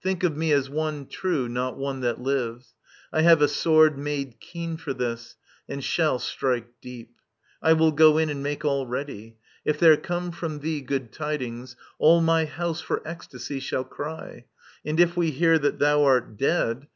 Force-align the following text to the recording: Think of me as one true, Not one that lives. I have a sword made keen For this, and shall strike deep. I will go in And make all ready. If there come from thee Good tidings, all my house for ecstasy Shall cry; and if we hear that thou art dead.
Think 0.00 0.22
of 0.22 0.36
me 0.36 0.52
as 0.52 0.70
one 0.70 1.06
true, 1.06 1.48
Not 1.48 1.76
one 1.76 2.02
that 2.02 2.20
lives. 2.20 2.76
I 3.12 3.22
have 3.22 3.42
a 3.42 3.48
sword 3.48 3.98
made 3.98 4.38
keen 4.38 4.76
For 4.76 4.94
this, 4.94 5.34
and 5.68 5.82
shall 5.82 6.20
strike 6.20 6.68
deep. 6.80 7.10
I 7.60 7.72
will 7.72 7.90
go 7.90 8.16
in 8.16 8.30
And 8.30 8.44
make 8.44 8.64
all 8.64 8.86
ready. 8.86 9.38
If 9.64 9.80
there 9.80 9.96
come 9.96 10.30
from 10.30 10.60
thee 10.60 10.82
Good 10.82 11.10
tidings, 11.10 11.74
all 11.98 12.20
my 12.20 12.44
house 12.44 12.80
for 12.80 13.02
ecstasy 13.04 13.58
Shall 13.58 13.82
cry; 13.82 14.44
and 14.86 15.00
if 15.00 15.16
we 15.16 15.32
hear 15.32 15.58
that 15.58 15.80
thou 15.80 16.04
art 16.04 16.36
dead. 16.36 16.86